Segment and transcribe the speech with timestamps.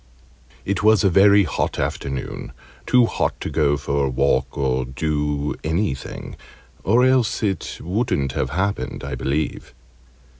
[0.65, 2.53] It was a very hot afternoon
[2.87, 6.35] too hot to go for a walk or do anything
[6.83, 9.75] or else it wouldn't have happened, I believe.